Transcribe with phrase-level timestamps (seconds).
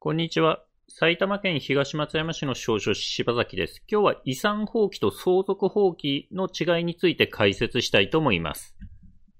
[0.00, 0.62] こんにちは。
[0.86, 3.82] 埼玉県東松山市の少女柴崎です。
[3.90, 8.76] 今日は遺産放棄と相続放棄の違いについて解説したいと思います。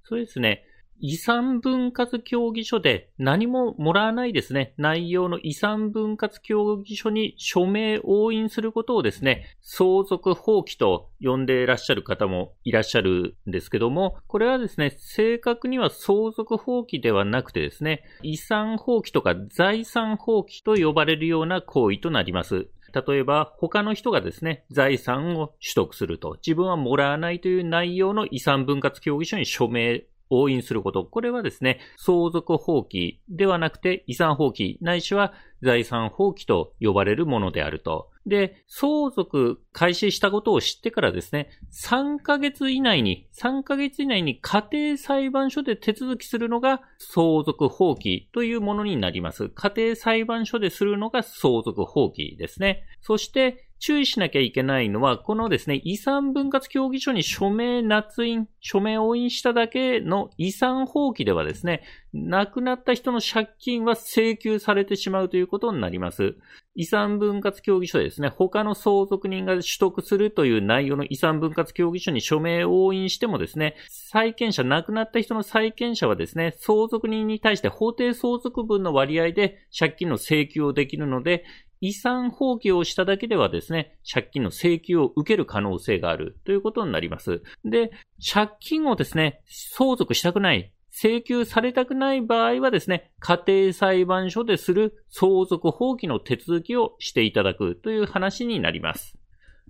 [0.02, 0.64] そうですね。
[1.00, 22.68] 遺産分割協議書で何ももらわないですね、内容の遺産分割協議書に署名押印することをですね、相続放棄と呼んでいらっしゃる方もいらっしゃるんですけども、これはですね、正確には相続放棄ではなくてですね、遺産放棄とか財産放棄と呼ばれるような行為となります。
[23.07, 31.05] 例えば、他の人がですね、財産を取得すると、自分はもらわないという内容の遺産分割協議書に署名押印すること。
[31.05, 38.11] これはですね、相続放棄ではなくて遺産放棄、ないしは財産放棄と呼ばれるものであると。
[38.27, 49.48] で、相続開始したことを知ってからですね、3ヶ月以内に、3ヶ月以内に家庭裁判所で手続きするのが相続放棄というものになります。
[49.48, 52.84] 家庭裁判所でするのが相続放棄ですね。
[53.01, 66.37] そして、注意しなきゃいけないのは、このですね、遺産分割協議書に署名捺印、署名押印しただけの遺産放棄ではですね、亡くなった人の借金は請求されてしまうということになります。
[66.75, 81.45] 遺産分割協議書ですね、他の相続人が取得するという内容の遺産分割協議書に署名押印してもですね、債権者、亡くなった人の債権者はですね、相続人に対して法定相続分の割合で借金の請求をできるので、
[81.81, 87.43] 遺産放棄をしただけではですね、借金の請求を受ける可能性があるということになります。
[87.65, 87.91] で、
[88.33, 99.17] 借金をですね、相続したくない、請求されたくない場合はですね、家庭裁判所でする相続放棄の手続きをしていただくという話になります。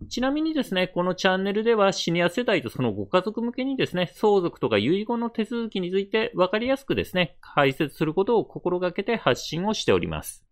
[0.09, 10.48] ちなみにですね、このチャンネルではシニア世代とそのご家族向けにですね、相続とか遺言の手続きについて分かりやすくですね、解説することを心がけて発信をしております。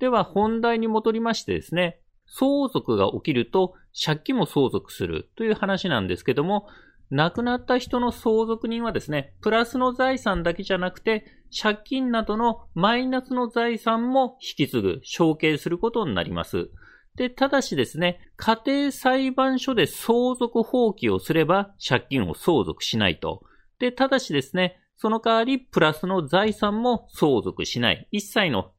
[0.00, 6.66] では本題に戻りましてですね、相続が起きると借金も相続するという話なんですけども、
[7.10, 16.70] 亡くなった人の相続人はですね、プラスの財産だけじゃなくて、借金などのマイナスの財産も引き継ぐ、承継することになります。
[17.16, 23.42] で、ただしですね、家庭裁判所で相続放棄をすれば借金を相続しないと。
[23.80, 28.08] で、ただしですね、その代わりプラスの財産も相続しない。
[28.12, 28.70] 一切の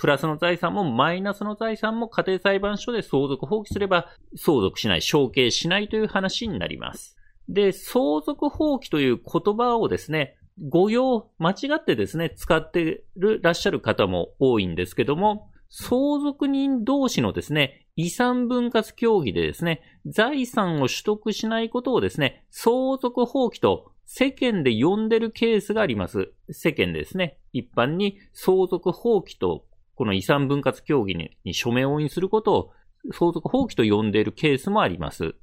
[0.00, 7.18] プラスの財産もマイナスの財産も家庭裁判所で相続放棄すれば相続しない、承継しないという話になります。
[7.50, 10.38] で、相続放棄という言葉をですね、
[10.70, 26.32] 誤用、間違ってですね、使ってるらっしゃる方も多いんですけども、相続人同士のですね、遺産分割協議でですね、財産を取得しないことをですね、相続放棄と世間で呼んでるケースがあります。
[26.50, 29.66] 世間でですね、一般に相続放棄と
[30.00, 32.72] この遺産分割協議に署名を印することを
[33.12, 35.34] 相続放棄と呼んでいるケースもあります。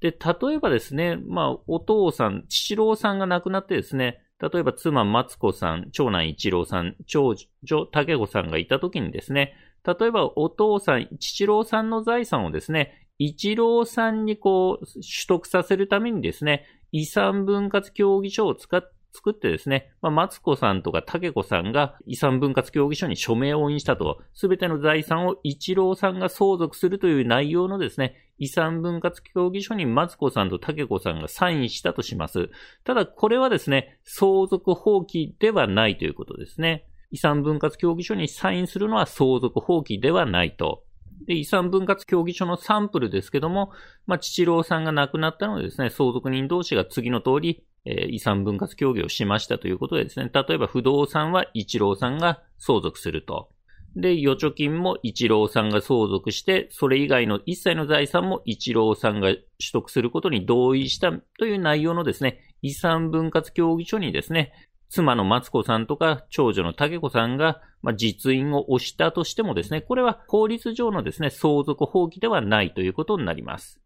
[0.00, 9.54] で、例えばですね、まあ、お父さん、父郎さんが亡くなってですね、例えば妻松子さん、長男一郎さん、長女竹子さんがいた時にですね、
[9.86, 32.50] 例えばお父さん、父郎さんの財産をですね、一郎さんにこう、取得させるためにですね、遺産分割協議書を使って作ってですね、まあ、松子さんとか竹子さんが遺産分割協議書に署名を印したと、すべての財産を一郎さんが相続するという内容のですね、遺産分割協議書に松子さんと竹子さんがサインしたとします。
[32.84, 36.86] ただ、これはですね、相続放棄ではないということですね。
[37.10, 40.84] 遺産分割協議書にサインするのは相続放棄ではないと。
[41.26, 43.72] で、遺産分割協議書のサンプルですけども、
[44.06, 53.50] まあ、父郎さんが亡くなったのでですね、相続人同士が次の通り、え、遺産分割協議をしましたということでですね、例えば不動産は一郎さんが相続すると。
[53.96, 59.42] で、預貯金も一郎さんが相続して、それ以外の一切の財産も一郎さんが取
[59.72, 64.52] 得することに同意したという内容のですね、遺産分割協議書にですね、
[64.90, 73.80] 妻の松子さんとか長女の竹子さんが、ま、実印を押したとしてもですね、これは法律上のですね、相続放棄ではないということになります。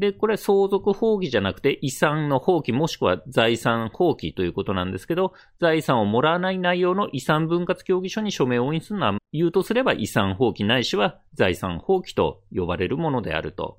[0.00, 13.78] で、これ相続放棄じゃなくて遺産の放棄もしくは財産放棄ということなんですけど、財産をもらわない内容の遺産分割協議書に署名を押印するのは、言うとすれば遺産放棄ないしは財産放棄と呼ばれるものであると。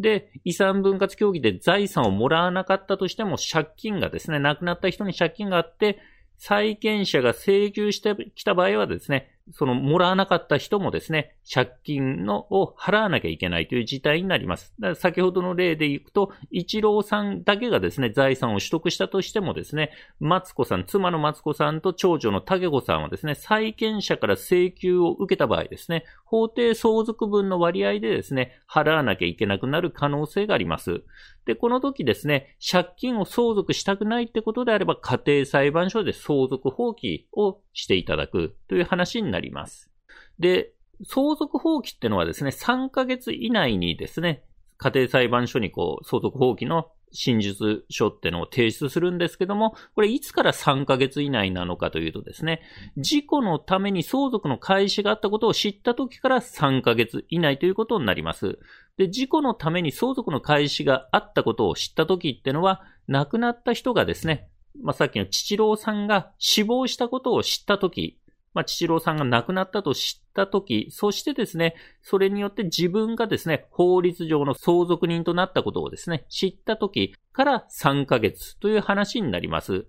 [0.00, 6.00] で、遺産分割協議で財産をもらわなかったとしても借金がですね、亡くなった人に借金があって、
[6.38, 14.72] 債権者が請求してきた場合はですね、その、もらわなかった人もですね、借金のを払わなきゃいけないという事態になります。
[14.78, 19.90] だから先ほどの例でいくと、一郎さんだけがですね、財産を取得したとしてもですね、
[20.20, 31.02] マツコさん、妻のマツコさんと長女の竹子さんはですね、債権者から請求を受けた場合ですね、法定相続分の割合でですね、払わなきゃいけなくなる可能性があります。
[31.44, 39.90] で、この時ですね、借金を相続したくないってことであれば、家庭裁判所で相続放棄をしていただくという話になります。
[40.38, 40.72] で、
[41.04, 44.44] 相続放棄ってのはですね、3ヶ月以内にですね、
[44.76, 52.62] 家庭裁判所にこう、相続放棄の真実書ってのを提出するんですけども、これいつから3ヶ月以内なのかというとですね、
[52.96, 58.58] 事故のために相続の開始があったことを知った時から3ヶ月以内ということになります。
[58.96, 64.48] で、事故のために相続の開始があったことを知った時ってのは、亡くなった人がですね、
[64.80, 68.18] まあ、さっきの父郎さんが死亡したことを知った時
[68.54, 79.86] まあ、父郎さんが亡くなったと知ったとき、そしてですね、それによって自分がですね、法律上の相続人となったことをですね、知ったときから3ヶ月という話になります。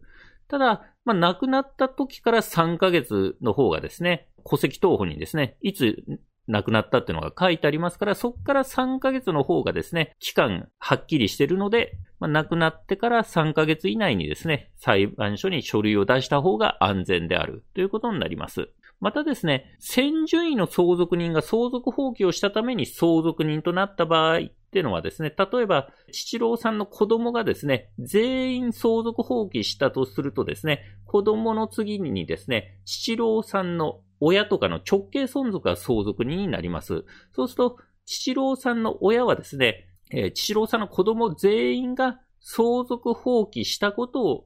[0.48, 6.04] ただ、まあ、亡くなった時から3ヶ月の方がですね、戸籍謄本にですね、いつ
[6.48, 18.70] 亡くなったっていうのが書いてありますから、そこから3ヶ月の方がですね、期間はっきりしてるので、まあ、亡くなってから3ヶ月以内にですね、裁判所に書類を出した方が安全であるということになります。
[19.02, 24.42] またですね、先順位の相続人が相続放棄をしたために相続人となった場合っ
[24.72, 37.04] ていうのはですね、例えば、七郎さんの子供がですね、全員相続放棄したとするとですね、子供の次にですね、七郎さんの親とかの直系存続が相続人になります。
[37.36, 44.45] そうすると、七郎さんの親はですね、えー、千郎さんの子供全員が相続放棄したことを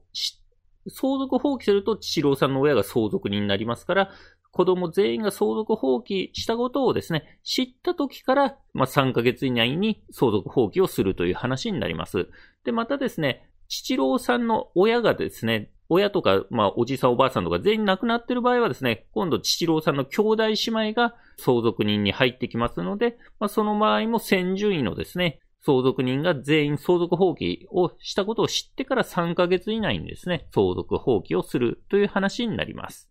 [0.90, 4.10] 相続放棄すると、千郎さんの親が相続人になりますから、
[4.50, 12.28] 子供全員が相続放棄したことをですね、知った時から、まあ、3ヶ月以内に相続放棄をするという話になります。
[12.64, 33.10] で、またですね、父郎さんの親がですね、親とか、まあ、おじさんおばあさんとか全員亡くなってる場合はですね、今度父郎さんの兄弟姉妹が相続人に入ってきますので、まあ、その場合も先順位のですね、相続人が全員相続放棄をしたことを知ってから3ヶ月以内にですね、相続放棄をするという話になります。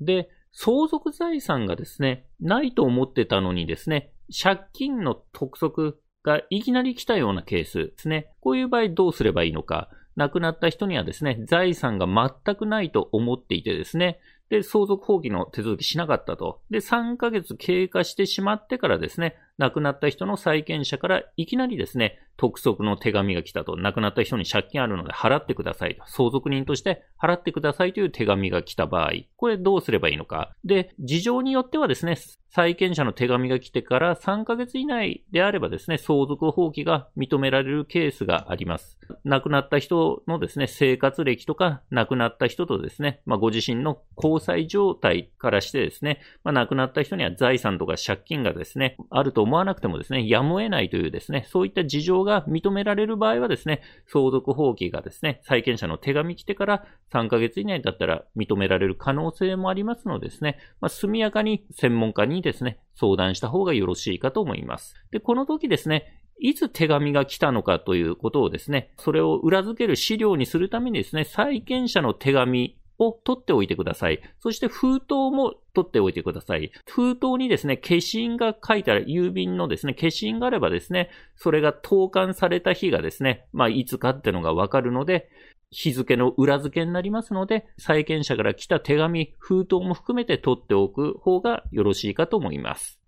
[0.00, 8.32] で、相続財産がですね、ないと思ってたのにですね、借金の督促がいきなり来たようなケースですね。
[8.40, 9.90] こういう場合どうすればいいのか。
[10.16, 14.18] 亡くなった人にはですね、財産が全くないと思っていてですね、
[14.48, 16.62] で、相続放棄の手続きしなかったと。
[16.70, 30.54] で、3ヶ月経過してしまってからですね、亡くなった人の債権者からいきなりですね、督促の手紙が来たと、亡くなった人に借金あるので払ってくださいと、相続人として払ってくださいという手紙が来た場合、これどうすればいいのか。
[30.64, 32.16] で、事情によってはですね、
[32.50, 38.98] 債権者の手紙が来てから3ヶ月以内であればですね、相続放棄が認められるケースがあります。
[39.24, 64.94] 亡くなった人のですね、生活歴とか、亡くなった人とですね、まあ、ご自身の交際状態からしてですね、まあ、亡くなった人には財産とか借金がですね、あると思わなくてもですね、やむを得ないというですね、そういった事情が認められる場合はですね、相続放棄がですね、債権者の手紙来てから3ヶ月以内だったら認められる可能性もありますのでですね、まあ、速やかに専門家にですね、相談した方がよろしいかと思います。
[65.10, 74.20] で、この時ですね、いつ手紙が来たのかということをですね、それを裏付ける資料にするためにですね、債権者の手紙を取っておいてください。
[74.40, 76.72] そして封筒も取っておいてください。
[76.86, 85.28] 封筒にですね、消印が書いたら、郵便のですね、消印があればですね、それが投函された日がですね、まあ、いつかってのがわかるので、
[85.70, 92.98] 日付の裏付けになりますので、債権者から来た手紙、封筒も含めて取っておく方がよろしいかと思います。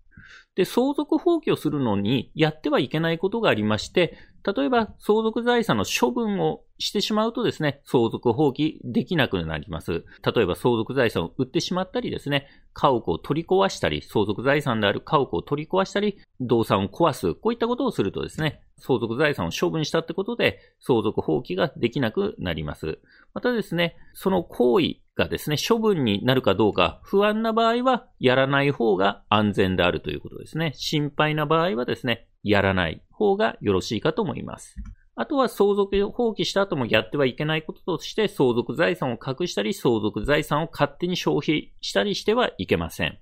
[0.55, 10.03] で、相続放棄をするのにやってはいけないことがありまして、例えば相続財産の処分をしてしまうとですね、相続放棄できなくなります。
[10.35, 22.99] 例えば相続財産を売ってしまったりですね、家屋を取り壊したり、相続財産である家屋を取り壊したり、動産を壊す、こういったことをするとですね、相続財産を処分したってことで、相続放棄ができなくなります。
[23.33, 30.71] またですね、その行為がですね、処分になるかどうか不安な場合は、やらない方が安全であるということですね。
[30.75, 34.75] 心配な場合はですね、やらない方がよろしいかと思います。
[35.15, 43.19] あとは相続放棄した後もやってはいけないこととして相続財産を隠したり相続財産を勝手に消費したりしてはいけません。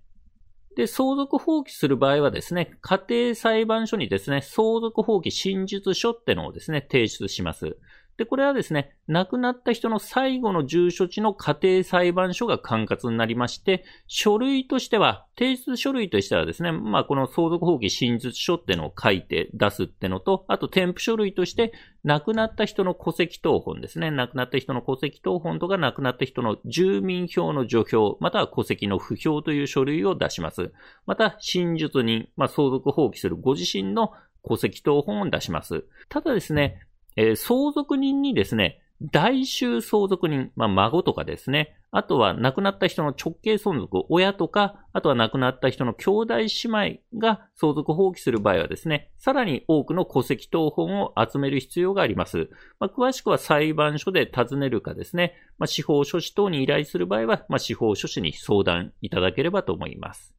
[0.76, 7.78] で、相続放棄する場合はですね、家庭裁判所にですね、相続放棄真述書ってのをですね、提出します。
[8.20, 21.72] で、これはですね、亡くなった人の最後の住所地の家庭裁判所が管轄になりまして、書類としては、提出書類としてはですね、まあ、この相続放棄真実書ってのを書いて出すってのと、あと添付書類として、
[22.04, 24.12] 亡くなった人の戸籍謄本ですね。
[24.12, 30.74] 亡くなった人の戸籍謄本とか亡くなった人の住民票の除票、または戸籍の不評という書類を出します。
[31.06, 34.12] また、真実人、まあ、相続放棄するご自身の
[34.46, 35.86] 戸籍謄本を出します。
[36.10, 36.82] ただですね、
[37.20, 38.80] えー、相続人にですね、
[39.12, 41.76] 大衆相続人、まあ、孫とかですね。
[41.92, 52.50] あとは亡くなった人の直系相続、親とか、あとは亡くなった人の兄弟姉妹が相続放棄する場合はですね、さらに多くの戸籍謄本を集める必要があります。
[52.80, 60.39] まあ、詳しくは裁判所で尋ねるかですね、まあ、司法書士等に依頼する場合は、まあ、司法書士に相談いただければと思います。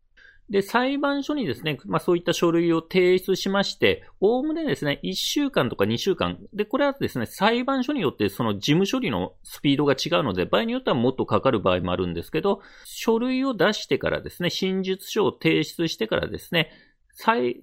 [0.51, 6.39] で、裁判所にですね、まあそういった書類を提出しまして、おおむねですね、1週間とか2週間。
[6.53, 16.73] で、これはですね、裁判所によってその事務処理のスピードが違うので、場合によってはもっとかかる場合もあるんですけど、書類を出してからですね、真実書を提出してからですね、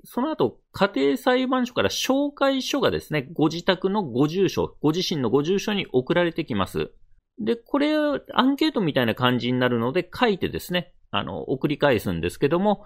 [0.05, 6.91] その後、家庭裁判所から紹介書がですね、ご自宅のご住所、ご自身のご住所に送られてきます。
[7.39, 7.95] で、これ、
[8.33, 12.85] アンケートみたいな感じになるので、書いてですね、あの、送り返すんですけども、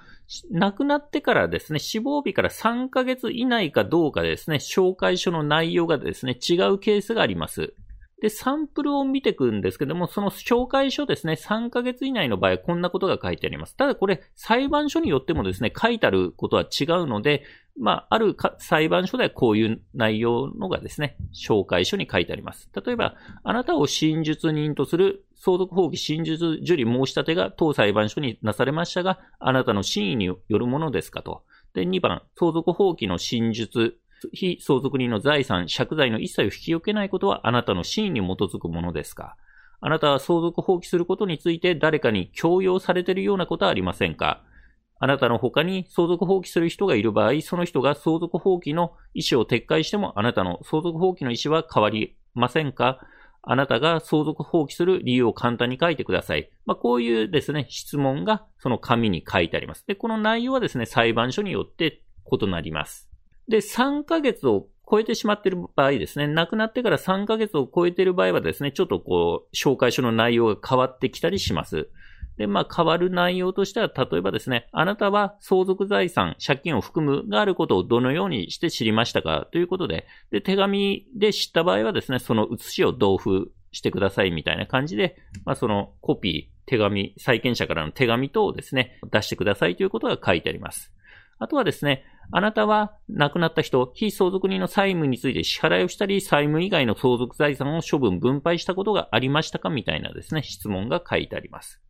[0.52, 7.74] 亡くなってからですね、死亡日から3ヶ月以内かどうかですね、紹介書の内容がですね、違うケースがあります。
[8.22, 13.76] で、サンプルを見ていくんですけども、その紹介書ですね、3ヶ月以内の場合こんなことが書いてあります。
[13.76, 17.44] ただこれ、裁判所によってもですね、書いてあることは違うので、
[17.80, 22.70] まあ、ある裁判所ではこういう内容のがですね、紹介書に書いてあります。
[22.86, 31.42] 例えば、あなたを真実人とする相続放棄真実受理申し立てが当裁判所になされましたが、あなたの真意によるものですかと。
[31.74, 33.96] で、2番、相続放棄の真実
[34.34, 39.36] 非相続人の財産、借財の一切を引き受けないことはあなたの真意に基づくものですか？
[39.80, 44.44] あなたは相続放棄することについて誰かに強要されているようなことはありませんか？
[45.00, 53.00] あなたの他に相続放棄する人がいる場合、その人が相続放棄の意思を撤回しても、あなたの相続放棄の意思は変わりませんか？
[53.44, 56.52] あなたが相続放棄する理由を簡単に書いてください。
[56.68, 59.84] まあ、こういうですね、質問がその紙に書いてあります。
[59.88, 63.10] で、この内容はですね、裁判所によって異なります。
[63.48, 71.88] で、3ヶ月を超えてしまっている場合ですね、亡くなってから3ヶ月を超えている場合はですね、ちょっとこう、紹介書の内容が変わってきたりします。
[72.38, 79.48] で、まあ、変わる内容としては、例えばですね、あなたは相続財産、借金を含むがあることをどのようにして知りましたか？
[79.52, 90.92] ということで、で、手紙で知った場合はですね、その写しを同封してくださいみたいな感じで、まあ、そのコピー、手紙、債権者からの手紙等をですね、出してくださいということが書いてあります。
[91.42, 101.82] あとはですね、あなたは亡くなった人、非相続人の債務について支払いをしたり、債務以外の相続財産を処分、分配したことがありましたかみたいなですね、質問が書いてあります。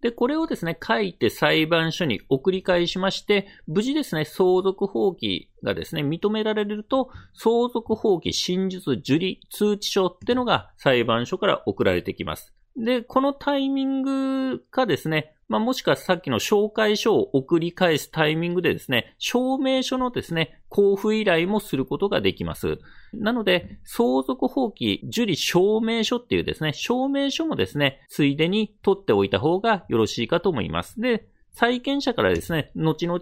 [0.00, 12.54] で、これをですね、書いて裁判所に送り返しまして、無事ですね、相続放棄がですね、認められると、相続放棄真実受理通知書ってのが裁判所から送られてきます。
[12.74, 22.78] で、このタイミングがですね、まあ、もしくはさっきの紹介書を送り返すタイミングでですね、証明書のですね、交付依頼もすることができます。
[23.14, 31.00] なので、相続放棄受理証明書っていうですね、証明書もですね、ついでに取っておいた方がよろしいかと思います。
[31.00, 33.20] で、債権者からですね、後々、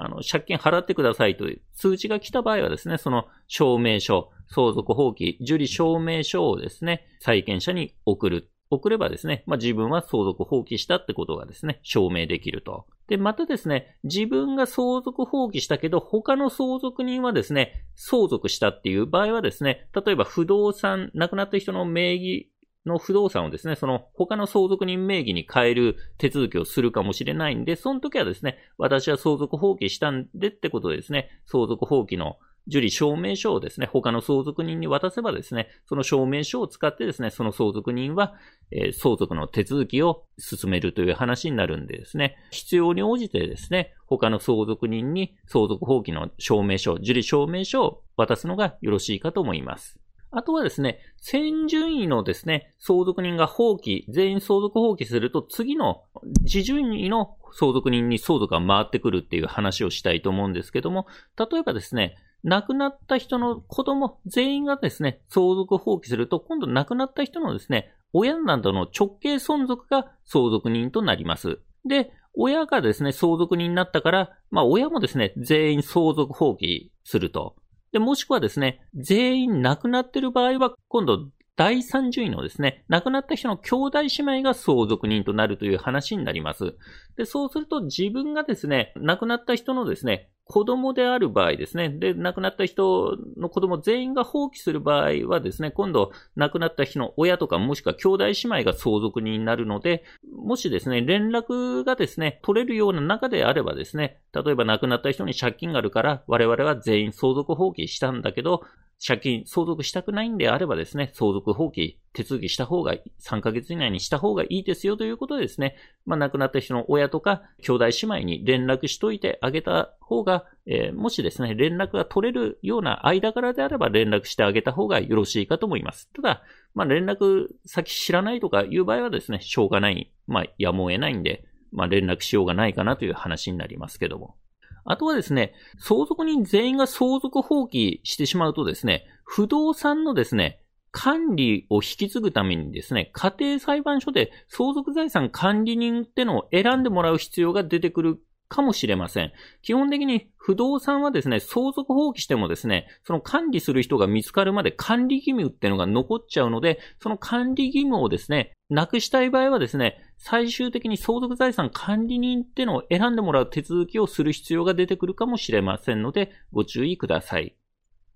[0.00, 8.51] あの、借金払ってくださいという通知が来た場合はですね、その証明書、相続放棄、受理証明書をですね、債権者に送る。
[8.74, 12.86] 送ればですね、まあ、自分は相続放棄したってことがですね、証明できると。
[13.06, 22.50] で、またですね、自分が相続放棄したけど、他の相続人はですね、相続したっていう場合はですね、例えば不動産、亡くなった人の名義
[22.86, 32.38] の不動産をですね、その他の相続人名義に変える手続きをするかもしれないんで、その時はですね、私は相続放棄したんでってことでですね、相続放棄の
[32.68, 38.34] 受理証明書をですね、他の相続人に渡せばですね、その証明書を使ってですね、その相続人は、
[38.70, 49.98] えー、相続の手続きを進めるという話になるんでですね、必要に応じてですね、他の相続人に相続放棄の証明書、受理証明書を渡すのがよろしいかと思います。
[50.34, 56.04] あとはですね、先順位のですね、相続人が放棄、全員相続放棄すると次の
[56.46, 61.06] 次順位の相続人に相続が回ってくるっていう話をしたいと思うんですけども、
[61.38, 71.60] 例えばですね、亡くなった人の子供全員がですね、相続放棄すると、今度亡くなった人のですね、親などの直系存続が相続人となります。
[71.84, 77.56] で、親がですね、相続人になったから、まあ親もですね、全員相続放棄すると。
[77.92, 86.74] で、もしくはですね、全員亡くなってる場合は、今度、第三順位のですね、亡くなった人の兄弟姉妹が相続人となるという話になります。
[87.16, 91.88] で、そうすると自分がですね、亡くなった人のですね、子供である場合ですね。
[91.88, 100.04] で、亡くなった人の子供全員が放棄する場合はですね、今度亡くなった人の親とかもしくは兄弟姉妹が相続人になるので、
[100.34, 108.62] もしですね、連絡がですね、取れるような中であればですね、例えば亡くなった人に借金があるから我々は全員相続放棄したんだけど、
[109.04, 126.08] 借金相続したくないんであればですね、相続放棄手続きした方が、3ヶ月以内にした方がいいですよということでですね、まあ亡くなった人の親とか兄弟姉妹に連絡しといてあげた方が、えー、もしですね、連絡が取れるような間柄であれば連絡してあげた方がよろしいかと思います。
[126.14, 126.42] ただ、
[126.74, 134.36] まあ連絡先知らないとかいう場合はですね、しょうがない、まあやむを得ないんで、まあ連絡しようがないかなという話になりますけども。
[134.84, 140.60] あとはですね、相続人全員が相続放棄してしまうとですね、不動産のですね、
[140.90, 148.20] 管理を引き継ぐためにですね、家庭裁判所で相続財産管理人ってのを選んでもらう必要が出てくる
[148.52, 149.32] かもしれません。
[149.62, 167.56] 基本的に不動産はですね、相続放棄してもですね、その管理する人が見つかるまで管理義務っていうのが残っちゃうので、その管理義務をですね、なくしたい場合はですね、最終的に相続財産管理人ってのを選んでもらう手続きをする必要が出てくるかもしれませんので、ご注意ください。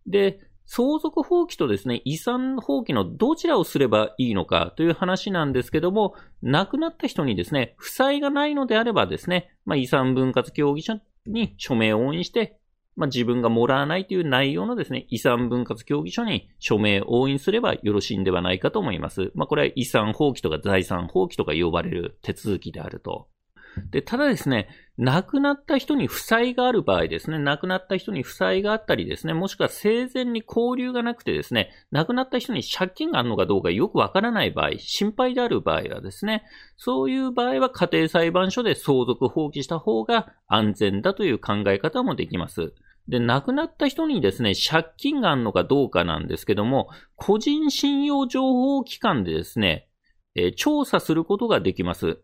[0.07, 12.59] で、相続放棄とですね、遺産放棄のどちらをすればいいのかという話なんですけども、亡くなった人にですね、負債がないのであればですね、まあ、遺産分割協議書に署名を押印して、
[12.97, 19.31] まあ、自分がもらわないという内容のですね、遺産分割協議書に署名を押印すればよろしいんではないかと思います。
[19.35, 23.29] まあ、これは遺産放棄とか財産放棄とか呼ばれる手続きであると。
[23.91, 24.69] で、ただですね、
[24.99, 36.45] 亡くなった人に負債がある場合ですね、亡くなった人に負債があったりですね、もしくは生前に交流がなくてですね、亡くなった人に借金があるのかどうかよくわからない場合、心配である場合はですね、
[36.77, 42.73] そういう場合は家庭裁判所で相続放棄した方が安全だという考え方もできます。
[43.09, 49.86] で、亡くなった人にですね、借金があるのかどうかなんですけども、個人信用情報機関でですね、
[50.37, 52.19] え、調査することができます。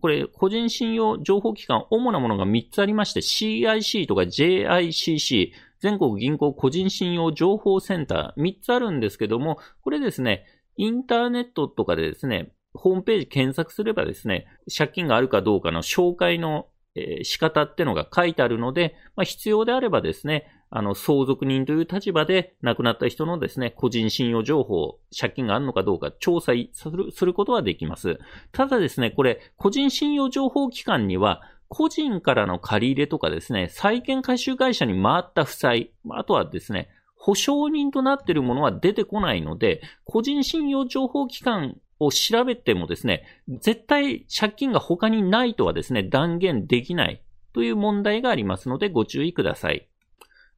[0.00, 28.18] これ、個人信用情報機関、主なものが3つありまして、CIC とか JICC、全国銀行個人信用情報センター、3つあるんですけども、これですね、インターネットとかでですね、ホームページ検索すればですね、借金があるかどうかの紹介のえ、仕方ってのが書いてあるので、まあ、必要であればですね、あの、相続人という立場で亡くなった人のですね、個人信用情報、借金があるのかどうか調査するすることはできます。
[28.52, 49.88] ただですね、これ、個人信用情報機関には、個人からの借り入れとかですね、債権回収会社に回った負債、あとはですね、保証人となっているものは出てこないので、個人信用情報機関を調べてもですね、絶対借金が他にないとはですね、断言できないという問題がありますのでご注意ください。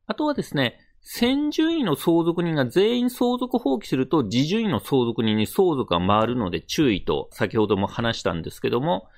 [0.09, 9.09] あとはですね、先順位の相続人が全員相続放棄すると、次順位の相続人に相続が回るので注意と先ほども話したんですけども、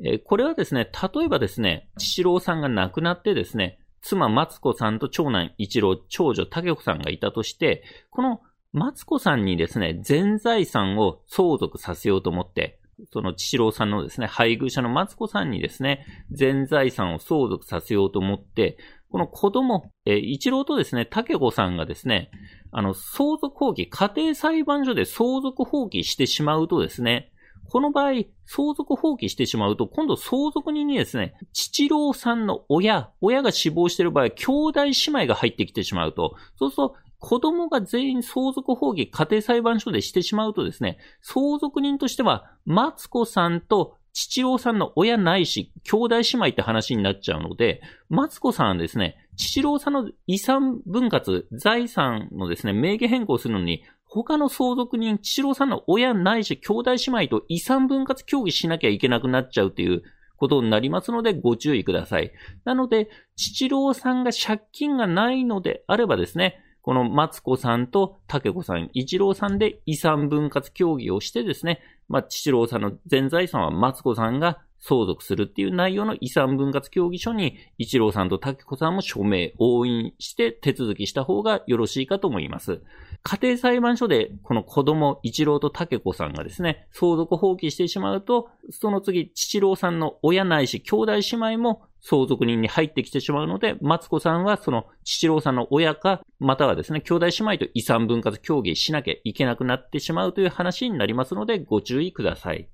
[0.00, 8.40] えこれはですね、例えばですね、父郎さんが亡くなってですね、妻松子さんと長男一郎、長女竹子さんがいたとして、この
[8.72, 12.78] 松子さんにですね、全財産を相続させようと思って、
[13.12, 18.76] その父郎さんのですね、配偶者の松子さんにですね、全財産を相続させようと思って、
[19.10, 22.30] この子供、えー、一郎とですね、竹子さんがですね、
[22.70, 27.32] あの、相続放棄、家庭裁判所で相続放棄してしまうとですね、
[27.70, 60.02] この場合、相続放棄してしまうと、今度相続人にですね、父郎さんの親、親が死亡している場合、兄弟姉妹が入ってきてしまうと、そうすると、子供が全員相続放棄家庭裁判所でしてしまうとですね、相続人としては、マツコさんと父郎さんの親ないし、兄弟姉妹って話になっちゃうので、マツコさんはですね、父郎さんの遺産分割、財産のですね、名義変更するのに、他の相続人、父郎さんの親ないし、兄弟姉妹と遺産分割協議しなきゃいけなくなっちゃうっていう
[60.36, 62.32] ことになりますので、ご注意ください。
[62.64, 82.80] なので、父郎さんが借金がないのであればですね、このマツコさんと竹子さん、一郎さんで遺産分割協議をしてですね、まあ、父郎さんの全財産はマツコさんが相続するっていう内容の遺産分割協議書に、一郎さんと竹子さんも署名、押印して手続きした方がよろしいかと思います。
[83.22, 102.68] 家庭裁判所でこの子供、一郎と竹子さんがですね、相続放棄してしまうと、その次、父郎さんの親ないし兄弟姉妹も相続人に入ってきてしまうので、マツコさんはその父郎さんの親か、またはですね、兄弟姉妹と遺産分割協議しなきゃいけなくなってしまうという話になりますので、ご注意ください。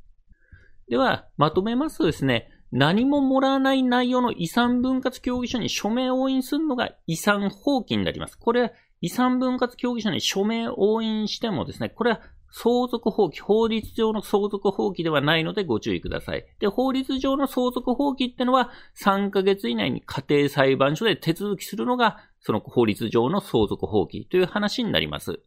[0.89, 8.37] では、まとめますとですね、何ももらわない内容の遺産分割協議書に署名押印するのが遺産放棄になります。
[8.37, 8.71] これは
[9.01, 12.21] 遺産分割協議書に署名押印してもですね、これは
[12.51, 16.47] 相続放棄、法律上の相続放棄ではないのでご注意ください。
[16.61, 25.41] で、法律上の相続放棄ってのは3ヶ月以内に家庭裁判所で手続きするのがその法律上の相続放棄という話になります。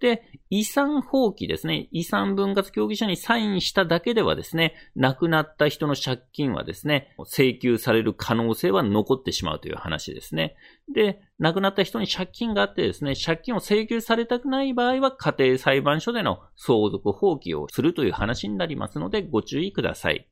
[0.00, 1.88] で、遺産放棄ですね。
[1.92, 10.56] 遺産分割協議書にサインしただけではですね、亡くなった人の借金はですね、請求される可能性は残ってしまうという話ですね。
[10.92, 20.29] で、亡くなった人に借金があってですね、借金を請求されたくない場合は家庭裁判所での相続放棄をするという話になりますのでご注意ください。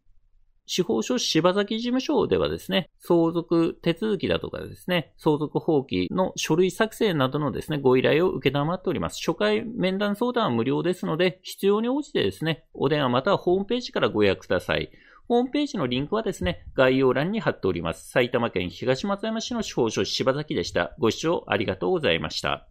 [0.68, 9.18] 司法書柴崎事務所ではですね、相続手続きだとかですね、相続放棄の書類作成などのですね、ご依頼を受けたまっております。
[9.18, 14.90] 初回面談相談は無料ですので、必要に応じてですね、お電話またはホームページからご予約ください。
[15.26, 18.10] ホームページのリンクはですね、概要欄に貼っております。
[18.10, 20.94] 埼玉県東松山市の司法書柴崎でした。
[20.98, 22.68] ご視聴ありがとうございました。